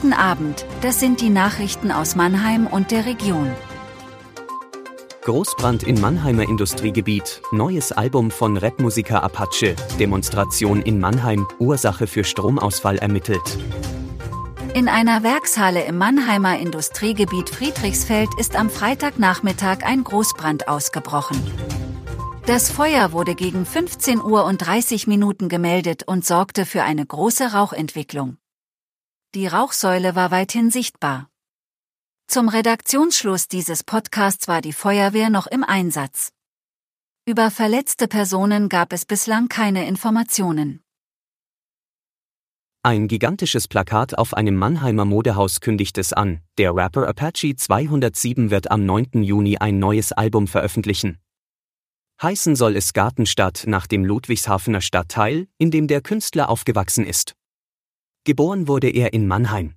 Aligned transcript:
Guten 0.00 0.12
Abend, 0.12 0.64
das 0.80 1.00
sind 1.00 1.20
die 1.20 1.28
Nachrichten 1.28 1.90
aus 1.90 2.14
Mannheim 2.14 2.68
und 2.68 2.92
der 2.92 3.04
Region. 3.04 3.50
Großbrand 5.22 5.82
in 5.82 6.00
Mannheimer 6.00 6.44
Industriegebiet, 6.44 7.42
neues 7.50 7.90
Album 7.90 8.30
von 8.30 8.56
Rapmusiker 8.56 9.24
Apache, 9.24 9.74
Demonstration 9.98 10.82
in 10.82 11.00
Mannheim, 11.00 11.48
Ursache 11.58 12.06
für 12.06 12.22
Stromausfall 12.22 12.98
ermittelt. 12.98 13.58
In 14.72 14.86
einer 14.86 15.24
Werkshalle 15.24 15.82
im 15.82 15.98
Mannheimer 15.98 16.60
Industriegebiet 16.60 17.50
Friedrichsfeld 17.50 18.28
ist 18.38 18.54
am 18.54 18.70
Freitagnachmittag 18.70 19.78
ein 19.82 20.04
Großbrand 20.04 20.68
ausgebrochen. 20.68 21.42
Das 22.46 22.70
Feuer 22.70 23.10
wurde 23.10 23.34
gegen 23.34 23.66
15 23.66 24.22
Uhr 24.22 24.44
und 24.44 24.58
30 24.58 25.08
Minuten 25.08 25.48
gemeldet 25.48 26.04
und 26.06 26.24
sorgte 26.24 26.66
für 26.66 26.84
eine 26.84 27.04
große 27.04 27.52
Rauchentwicklung. 27.52 28.36
Die 29.34 29.46
Rauchsäule 29.46 30.14
war 30.14 30.30
weithin 30.30 30.70
sichtbar. 30.70 31.28
Zum 32.28 32.48
Redaktionsschluss 32.48 33.46
dieses 33.46 33.84
Podcasts 33.84 34.48
war 34.48 34.62
die 34.62 34.72
Feuerwehr 34.72 35.28
noch 35.28 35.46
im 35.46 35.64
Einsatz. 35.64 36.30
Über 37.26 37.50
verletzte 37.50 38.08
Personen 38.08 38.70
gab 38.70 38.90
es 38.94 39.04
bislang 39.04 39.48
keine 39.48 39.86
Informationen. 39.86 40.80
Ein 42.82 43.06
gigantisches 43.06 43.68
Plakat 43.68 44.16
auf 44.16 44.32
einem 44.32 44.56
Mannheimer 44.56 45.04
Modehaus 45.04 45.60
kündigt 45.60 45.98
es 45.98 46.14
an, 46.14 46.40
der 46.56 46.74
Rapper 46.74 47.06
Apache 47.06 47.54
207 47.54 48.50
wird 48.50 48.70
am 48.70 48.86
9. 48.86 49.22
Juni 49.22 49.58
ein 49.58 49.78
neues 49.78 50.12
Album 50.12 50.46
veröffentlichen. 50.46 51.18
Heißen 52.22 52.56
soll 52.56 52.76
es 52.76 52.94
Gartenstadt 52.94 53.64
nach 53.66 53.86
dem 53.86 54.06
Ludwigshafener 54.06 54.80
Stadtteil, 54.80 55.48
in 55.58 55.70
dem 55.70 55.86
der 55.86 56.00
Künstler 56.00 56.48
aufgewachsen 56.48 57.04
ist. 57.04 57.34
Geboren 58.28 58.68
wurde 58.68 58.90
er 58.90 59.14
in 59.14 59.26
Mannheim. 59.26 59.72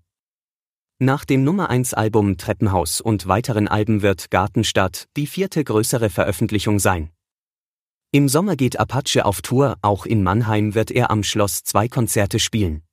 Nach 1.00 1.24
dem 1.24 1.46
Nummer 1.46 1.70
1 1.70 1.94
Album 1.94 2.36
Treppenhaus 2.36 3.00
und 3.00 3.26
weiteren 3.26 3.70
Alben 3.70 4.02
wird 4.02 4.30
Gartenstadt 4.30 5.08
die 5.16 5.26
vierte 5.26 5.64
größere 5.64 6.10
Veröffentlichung 6.10 6.78
sein. 6.78 7.12
Im 8.12 8.28
Sommer 8.28 8.58
geht 8.58 8.78
Apache 8.78 9.24
auf 9.24 9.42
Tour, 9.42 9.78
auch 9.82 10.06
in 10.06 10.22
Mannheim 10.22 10.76
wird 10.76 10.92
er 10.92 11.12
am 11.12 11.24
Schloss 11.24 11.64
zwei 11.64 11.88
Konzerte 11.88 12.40
spielen. 12.40 12.84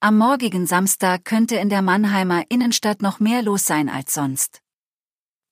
Am 0.00 0.18
morgigen 0.18 0.66
Samstag 0.66 1.24
könnte 1.24 1.56
in 1.56 1.70
der 1.70 1.80
Mannheimer 1.80 2.44
Innenstadt 2.50 3.00
noch 3.00 3.18
mehr 3.18 3.40
los 3.42 3.64
sein 3.64 3.88
als 3.88 4.12
sonst. 4.12 4.60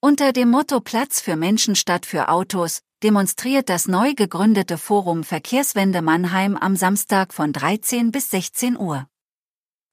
Unter 0.04 0.32
dem 0.32 0.50
Motto 0.50 0.80
Platz 0.80 1.20
für 1.20 1.36
Menschen 1.36 1.76
statt 1.76 2.06
für 2.06 2.28
Autos 2.28 2.82
demonstriert 3.04 3.68
das 3.68 3.86
neu 3.86 4.14
gegründete 4.14 4.76
Forum 4.76 5.22
Verkehrswende 5.22 6.02
Mannheim 6.02 6.56
am 6.56 6.74
Samstag 6.74 7.32
von 7.32 7.52
13 7.52 8.10
bis 8.10 8.28
16 8.30 8.76
Uhr. 8.76 9.06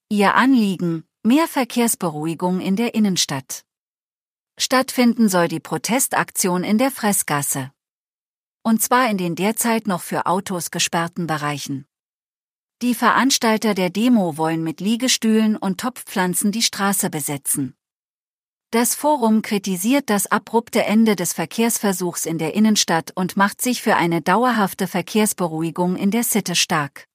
Ihr 0.10 0.34
Anliegen, 0.34 1.04
mehr 1.22 1.48
Verkehrsberuhigung 1.48 2.60
in 2.60 2.76
der 2.76 2.96
Innenstadt. 2.96 3.66
Stattfinden 4.58 5.30
soll 5.30 5.48
die 5.48 5.60
Protestaktion 5.60 6.64
in 6.64 6.80
der 6.80 6.90
Fressgasse. 6.90 7.70
Und 8.64 8.82
zwar 8.82 9.12
in 9.12 9.20
den 9.20 9.36
derzeit 9.36 9.86
noch 9.86 10.02
für 10.02 10.26
Autos 10.26 10.72
gesperrten 10.72 11.28
Bereichen. 11.28 11.86
Die 12.82 12.96
Veranstalter 12.96 13.76
der 13.76 13.92
Demo 13.92 14.38
wollen 14.38 14.64
mit 14.64 14.82
Liegestühlen 14.82 15.56
und 15.56 15.80
Topfpflanzen 15.80 16.52
die 16.52 16.64
Straße 16.64 17.12
besetzen. 17.12 17.76
Das 18.72 18.94
Forum 18.94 19.42
kritisiert 19.42 20.12
das 20.12 20.28
abrupte 20.28 20.84
Ende 20.84 21.16
des 21.16 21.34
Verkehrsversuchs 21.34 22.28
in 22.28 22.38
der 22.38 22.54
Innenstadt 22.54 23.12
und 23.16 23.36
macht 23.36 23.62
sich 23.62 23.82
für 23.82 23.96
eine 23.96 24.22
dauerhafte 24.22 24.86
Verkehrsberuhigung 24.86 25.96
in 25.96 26.12
der 26.12 26.22
City 26.22 26.56
stark. 26.56 27.06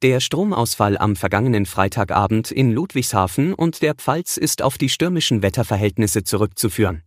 Der 0.00 0.20
Stromausfall 0.20 0.96
am 0.96 1.16
vergangenen 1.16 1.66
Freitagabend 1.66 2.50
in 2.50 2.72
Ludwigshafen 2.72 3.52
und 3.52 3.82
der 3.82 3.94
Pfalz 3.94 4.38
ist 4.38 4.62
auf 4.62 4.78
die 4.78 4.88
stürmischen 4.88 5.42
Wetterverhältnisse 5.42 6.24
zurückzuführen. 6.24 7.02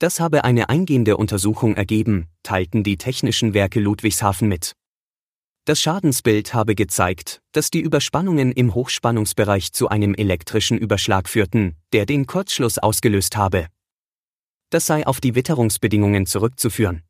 Das 0.00 0.20
habe 0.20 0.44
eine 0.44 0.68
eingehende 0.68 1.16
Untersuchung 1.16 1.76
ergeben, 1.76 2.26
teilten 2.42 2.82
die 2.82 2.98
Technischen 2.98 3.54
Werke 3.54 3.80
Ludwigshafen 3.80 4.48
mit. 4.48 4.74
Das 5.66 5.80
Schadensbild 5.80 6.52
habe 6.52 6.74
gezeigt, 6.74 7.40
dass 7.52 7.70
die 7.70 7.80
Überspannungen 7.80 8.52
im 8.52 8.74
Hochspannungsbereich 8.74 9.72
zu 9.72 9.88
einem 9.88 10.14
elektrischen 10.14 10.76
Überschlag 10.76 11.26
führten, 11.26 11.76
der 11.94 12.04
den 12.04 12.26
Kurzschluss 12.26 12.76
ausgelöst 12.76 13.38
habe. 13.38 13.68
Das 14.68 14.84
sei 14.84 15.06
auf 15.06 15.22
die 15.22 15.34
Witterungsbedingungen 15.34 16.26
zurückzuführen. 16.26 17.02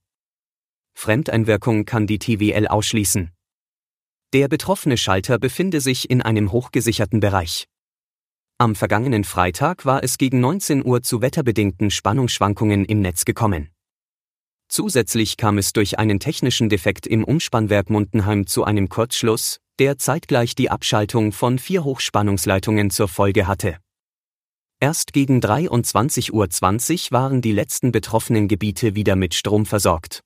Fremdeinwirkung 0.93 1.85
kann 1.85 2.07
die 2.07 2.21
TWL 2.21 2.69
ausschließen. 2.69 3.33
Der 4.33 4.47
betroffene 4.47 4.99
Schalter 4.99 5.41
befinde 5.41 5.81
sich 5.81 6.09
in 6.09 6.23
einem 6.23 6.53
hochgesicherten 6.53 7.19
Bereich. 7.19 7.67
Am 8.59 8.77
vergangenen 8.77 9.25
Freitag 9.25 9.85
war 9.85 10.05
es 10.05 10.17
gegen 10.17 10.39
19 10.39 10.87
Uhr 10.87 11.03
zu 11.03 11.23
wetterbedingten 11.23 11.91
Spannungsschwankungen 11.91 12.85
im 12.85 13.01
Netz 13.01 13.25
gekommen. 13.25 13.74
Zusätzlich 14.75 15.37
kam 15.37 15.57
es 15.59 15.73
durch 15.73 16.01
einen 16.01 16.19
technischen 16.19 16.69
Defekt 16.69 17.07
im 17.07 17.23
Umspannwerk 17.23 17.91
Mundenheim 17.91 18.49
zu 18.49 18.65
einem 18.65 18.89
Kurzschluss, 18.89 19.61
der 19.79 19.99
zeitgleich 19.99 20.57
die 20.57 20.69
Abschaltung 20.69 21.31
von 21.31 21.61
vier 21.61 21.85
Hochspannungsleitungen 21.85 22.91
zur 22.91 23.07
Folge 23.07 23.47
hatte. 23.47 23.77
Erst 24.81 25.13
gegen 25.13 25.39
23.20 25.39 26.33
Uhr 26.33 26.49
waren 27.13 27.41
die 27.41 27.53
letzten 27.53 27.93
betroffenen 27.93 28.49
Gebiete 28.49 28.97
wieder 28.97 29.15
mit 29.15 29.35
Strom 29.35 29.65
versorgt. 29.65 30.23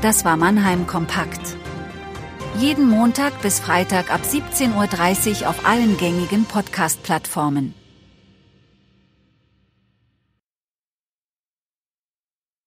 Das 0.00 0.24
war 0.24 0.36
Mannheim 0.36 0.86
Kompakt. 0.86 1.56
Jeden 2.60 2.88
Montag 2.88 3.42
bis 3.42 3.58
Freitag 3.58 4.14
ab 4.14 4.20
17.30 4.22 5.42
Uhr 5.42 5.50
auf 5.50 5.66
allen 5.66 5.96
gängigen 5.96 6.44
Podcast-Plattformen. 6.44 7.74